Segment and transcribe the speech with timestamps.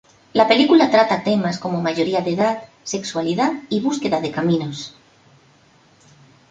[0.33, 4.95] La película trata temas como mayoría de edad, sexualidad y búsqueda de caminos.